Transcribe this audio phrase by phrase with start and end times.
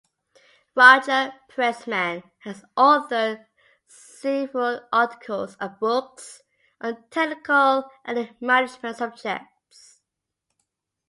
[0.73, 3.45] Roger Pressman has authored
[3.85, 6.41] several articles and books
[6.83, 10.01] on technical and management subjects.